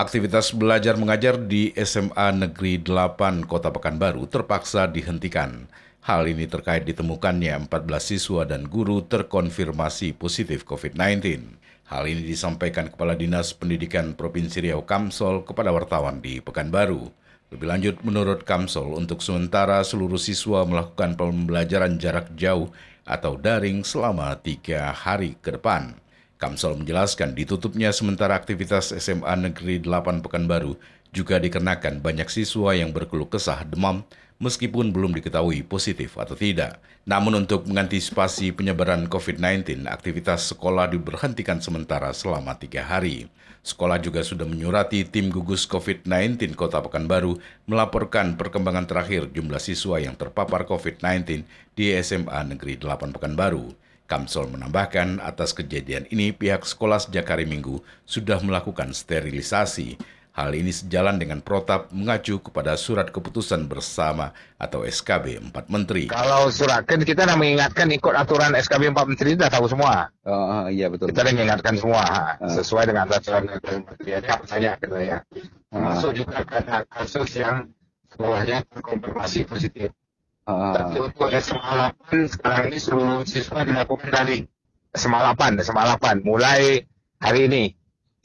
[0.00, 5.68] Aktivitas belajar mengajar di SMA Negeri 8 Kota Pekanbaru terpaksa dihentikan.
[6.00, 11.52] Hal ini terkait ditemukannya 14 siswa dan guru terkonfirmasi positif COVID-19.
[11.92, 17.12] Hal ini disampaikan Kepala Dinas Pendidikan Provinsi Riau Kamsol kepada wartawan di Pekanbaru.
[17.52, 22.72] Lebih lanjut, menurut Kamsol, untuk sementara seluruh siswa melakukan pembelajaran jarak jauh
[23.04, 25.92] atau daring selama tiga hari ke depan.
[26.40, 30.72] Kamsel menjelaskan ditutupnya sementara aktivitas SMA Negeri 8 Pekanbaru
[31.12, 34.08] juga dikenakan banyak siswa yang berkeluh kesah demam
[34.40, 36.80] meskipun belum diketahui positif atau tidak.
[37.04, 43.28] Namun untuk mengantisipasi penyebaran COVID-19, aktivitas sekolah diberhentikan sementara selama tiga hari.
[43.60, 47.36] Sekolah juga sudah menyurati tim gugus COVID-19 Kota Pekanbaru
[47.68, 51.44] melaporkan perkembangan terakhir jumlah siswa yang terpapar COVID-19
[51.76, 53.76] di SMA Negeri 8 Pekanbaru.
[54.10, 59.94] Kamsol menambahkan atas kejadian ini pihak sekolah sejak hari Minggu sudah melakukan sterilisasi.
[60.34, 66.10] Hal ini sejalan dengan protap mengacu kepada surat keputusan bersama atau SKB 4 Menteri.
[66.10, 70.10] Kalau surat kan kita nak mengingatkan ikut aturan SKB 4 Menteri sudah tahu semua.
[70.26, 71.14] Oh, iya betul.
[71.14, 72.02] Kita mengingatkan semua
[72.38, 72.50] uh.
[72.50, 74.10] sesuai dengan aturan Menteri.
[74.10, 75.18] Ada apa saja kita ya.
[75.70, 77.70] Masuk juga ada kasus yang
[78.10, 79.94] sekolahnya terkonfirmasi positif.
[80.50, 84.42] Uh, untuk SMA 8 sekarang ini seluruh siswa dilakukan dari
[84.90, 86.82] SMA 8, SMA 8 mulai
[87.22, 87.70] hari ini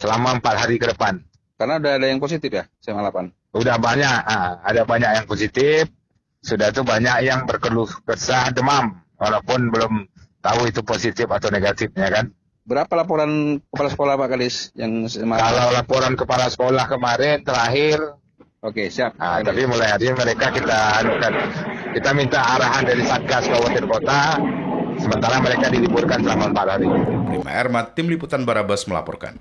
[0.01, 1.21] selama empat hari ke depan.
[1.55, 3.29] Karena udah ada yang positif ya 8?
[3.55, 5.87] Udah banyak, ah, ada banyak yang positif.
[6.41, 10.05] Sudah itu banyak yang berkeluh kesah demam, walaupun belum
[10.45, 12.25] tahu itu positif atau negatifnya kan.
[12.65, 15.37] Berapa laporan kepala sekolah Pak Kadis yang SMA?
[15.37, 17.97] Kalau laporan kepala sekolah kemarin terakhir
[18.65, 19.13] Oke, siap.
[19.21, 21.33] Nah, tapi mulai hari ini mereka kita anukan
[21.93, 24.41] kita minta arahan dari Satgas Kabupaten Kota,
[24.97, 26.89] sementara mereka diliburkan selama empat hari.
[27.29, 29.37] Prima Ermat, Tim Liputan Barabas melaporkan.